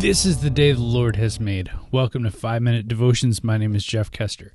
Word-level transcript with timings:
This 0.00 0.24
is 0.24 0.40
the 0.40 0.48
day 0.48 0.72
the 0.72 0.80
Lord 0.80 1.16
has 1.16 1.38
made. 1.38 1.70
Welcome 1.92 2.22
to 2.22 2.30
5 2.30 2.62
Minute 2.62 2.88
Devotions. 2.88 3.44
My 3.44 3.58
name 3.58 3.74
is 3.74 3.84
Jeff 3.84 4.10
Kester. 4.10 4.50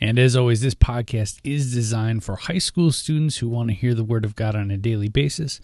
And 0.00 0.18
as 0.18 0.34
always, 0.34 0.60
this 0.60 0.74
podcast 0.74 1.38
is 1.44 1.72
designed 1.72 2.24
for 2.24 2.34
high 2.34 2.58
school 2.58 2.90
students 2.90 3.36
who 3.36 3.48
want 3.48 3.68
to 3.68 3.76
hear 3.76 3.94
the 3.94 4.02
Word 4.02 4.24
of 4.24 4.34
God 4.34 4.56
on 4.56 4.72
a 4.72 4.76
daily 4.76 5.08
basis. 5.08 5.60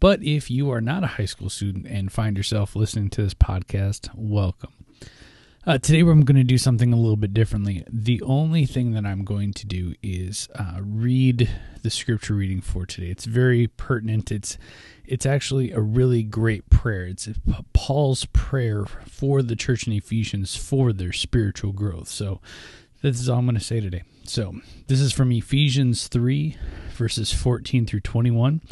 But 0.00 0.24
if 0.24 0.50
you 0.50 0.68
are 0.72 0.80
not 0.80 1.04
a 1.04 1.14
high 1.14 1.26
school 1.26 1.48
student 1.48 1.86
and 1.86 2.10
find 2.10 2.36
yourself 2.36 2.74
listening 2.74 3.10
to 3.10 3.22
this 3.22 3.34
podcast, 3.34 4.10
welcome. 4.16 4.81
Uh, 5.64 5.78
today, 5.78 6.00
I'm 6.00 6.24
going 6.24 6.34
to 6.34 6.42
do 6.42 6.58
something 6.58 6.92
a 6.92 6.96
little 6.96 7.16
bit 7.16 7.32
differently. 7.32 7.84
The 7.88 8.20
only 8.22 8.66
thing 8.66 8.94
that 8.94 9.06
I'm 9.06 9.24
going 9.24 9.52
to 9.52 9.64
do 9.64 9.94
is 10.02 10.48
uh, 10.56 10.78
read 10.80 11.48
the 11.82 11.90
scripture 11.90 12.34
reading 12.34 12.60
for 12.60 12.84
today. 12.84 13.06
It's 13.10 13.26
very 13.26 13.68
pertinent. 13.68 14.32
It's 14.32 14.58
it's 15.04 15.24
actually 15.24 15.70
a 15.70 15.78
really 15.78 16.24
great 16.24 16.68
prayer. 16.68 17.04
It's 17.04 17.28
Paul's 17.72 18.24
prayer 18.32 18.86
for 19.06 19.40
the 19.40 19.54
church 19.54 19.86
in 19.86 19.92
Ephesians 19.92 20.56
for 20.56 20.92
their 20.92 21.12
spiritual 21.12 21.70
growth. 21.70 22.08
So, 22.08 22.40
this 23.00 23.20
is 23.20 23.28
all 23.28 23.38
I'm 23.38 23.46
going 23.46 23.54
to 23.54 23.60
say 23.60 23.78
today. 23.78 24.02
So, 24.24 24.56
this 24.88 25.00
is 25.00 25.12
from 25.12 25.30
Ephesians 25.30 26.08
3, 26.08 26.56
verses 26.94 27.32
14 27.32 27.86
through 27.86 28.00
21. 28.00 28.62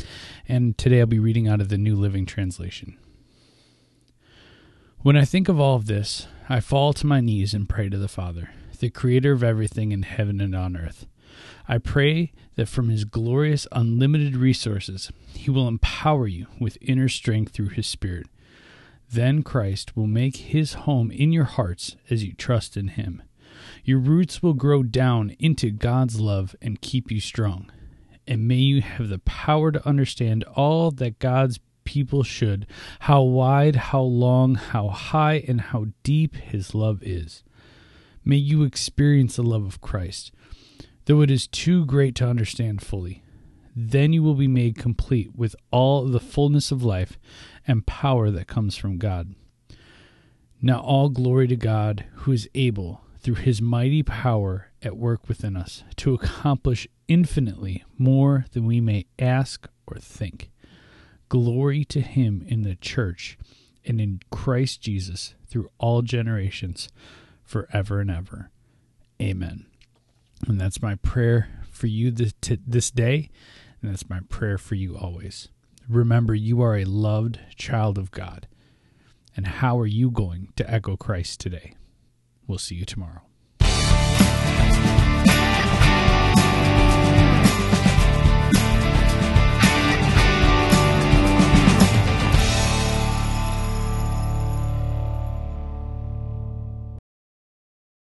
And 0.48 0.76
today 0.76 0.98
I'll 0.98 1.06
be 1.06 1.20
reading 1.20 1.46
out 1.46 1.60
of 1.60 1.68
the 1.68 1.78
New 1.78 1.94
Living 1.94 2.26
Translation. 2.26 2.98
When 5.02 5.16
I 5.16 5.24
think 5.24 5.48
of 5.48 5.60
all 5.60 5.76
of 5.76 5.86
this, 5.86 6.26
I 6.52 6.58
fall 6.58 6.92
to 6.94 7.06
my 7.06 7.20
knees 7.20 7.54
and 7.54 7.68
pray 7.68 7.88
to 7.88 7.96
the 7.96 8.08
Father, 8.08 8.50
the 8.80 8.90
creator 8.90 9.30
of 9.30 9.44
everything 9.44 9.92
in 9.92 10.02
heaven 10.02 10.40
and 10.40 10.52
on 10.52 10.76
earth. 10.76 11.06
I 11.68 11.78
pray 11.78 12.32
that 12.56 12.66
from 12.66 12.88
his 12.88 13.04
glorious, 13.04 13.68
unlimited 13.70 14.36
resources, 14.36 15.12
he 15.28 15.48
will 15.48 15.68
empower 15.68 16.26
you 16.26 16.48
with 16.58 16.76
inner 16.80 17.08
strength 17.08 17.52
through 17.52 17.68
his 17.68 17.86
Spirit. 17.86 18.26
Then 19.08 19.44
Christ 19.44 19.96
will 19.96 20.08
make 20.08 20.38
his 20.38 20.72
home 20.72 21.12
in 21.12 21.30
your 21.30 21.44
hearts 21.44 21.94
as 22.10 22.24
you 22.24 22.32
trust 22.32 22.76
in 22.76 22.88
him. 22.88 23.22
Your 23.84 24.00
roots 24.00 24.42
will 24.42 24.54
grow 24.54 24.82
down 24.82 25.36
into 25.38 25.70
God's 25.70 26.18
love 26.18 26.56
and 26.60 26.80
keep 26.80 27.12
you 27.12 27.20
strong. 27.20 27.70
And 28.26 28.48
may 28.48 28.56
you 28.56 28.82
have 28.82 29.08
the 29.08 29.20
power 29.20 29.70
to 29.70 29.88
understand 29.88 30.42
all 30.56 30.90
that 30.90 31.20
God's 31.20 31.60
people 31.84 32.22
should, 32.22 32.66
how 33.00 33.22
wide, 33.22 33.76
how 33.76 34.02
long, 34.02 34.54
how 34.54 34.88
high, 34.88 35.44
and 35.46 35.60
how 35.60 35.86
deep 36.02 36.36
his 36.36 36.74
love 36.74 37.02
is. 37.02 37.42
May 38.24 38.36
you 38.36 38.62
experience 38.62 39.36
the 39.36 39.42
love 39.42 39.64
of 39.64 39.80
Christ, 39.80 40.32
though 41.06 41.22
it 41.22 41.30
is 41.30 41.46
too 41.46 41.86
great 41.86 42.14
to 42.16 42.28
understand 42.28 42.82
fully. 42.82 43.22
Then 43.74 44.12
you 44.12 44.22
will 44.22 44.34
be 44.34 44.48
made 44.48 44.76
complete 44.76 45.34
with 45.34 45.56
all 45.70 46.04
the 46.04 46.20
fullness 46.20 46.70
of 46.70 46.82
life 46.82 47.18
and 47.66 47.86
power 47.86 48.30
that 48.30 48.46
comes 48.46 48.76
from 48.76 48.98
God. 48.98 49.34
Now, 50.60 50.80
all 50.80 51.08
glory 51.08 51.46
to 51.48 51.56
God, 51.56 52.04
who 52.12 52.32
is 52.32 52.48
able, 52.54 53.00
through 53.20 53.36
his 53.36 53.62
mighty 53.62 54.02
power 54.02 54.70
at 54.82 54.96
work 54.96 55.28
within 55.28 55.56
us, 55.56 55.84
to 55.96 56.14
accomplish 56.14 56.86
infinitely 57.08 57.84
more 57.96 58.44
than 58.52 58.66
we 58.66 58.80
may 58.80 59.06
ask 59.18 59.68
or 59.86 59.98
think. 59.98 60.49
Glory 61.30 61.86
to 61.86 62.02
him 62.02 62.44
in 62.46 62.62
the 62.62 62.74
church 62.74 63.38
and 63.86 64.00
in 64.00 64.20
Christ 64.30 64.82
Jesus 64.82 65.34
through 65.46 65.70
all 65.78 66.02
generations, 66.02 66.90
forever 67.42 68.00
and 68.00 68.10
ever. 68.10 68.50
Amen. 69.22 69.64
And 70.46 70.60
that's 70.60 70.82
my 70.82 70.96
prayer 70.96 71.48
for 71.70 71.86
you 71.86 72.10
this, 72.10 72.34
this 72.66 72.90
day, 72.90 73.30
and 73.80 73.90
that's 73.90 74.10
my 74.10 74.20
prayer 74.28 74.58
for 74.58 74.74
you 74.74 74.98
always. 74.98 75.48
Remember, 75.88 76.34
you 76.34 76.60
are 76.60 76.76
a 76.76 76.84
loved 76.84 77.40
child 77.56 77.96
of 77.96 78.10
God. 78.10 78.46
And 79.36 79.46
how 79.46 79.78
are 79.78 79.86
you 79.86 80.10
going 80.10 80.52
to 80.56 80.68
echo 80.70 80.96
Christ 80.96 81.40
today? 81.40 81.74
We'll 82.46 82.58
see 82.58 82.74
you 82.74 82.84
tomorrow. 82.84 83.29